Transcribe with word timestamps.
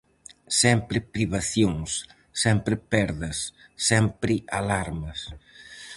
Sempre 0.61 0.97
privacións, 1.15 1.91
sempre 2.43 2.75
perdas, 2.93 3.37
sempre 3.89 4.33
alarmas. 4.59 5.19